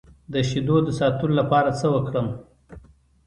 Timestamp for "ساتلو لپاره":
0.99-1.69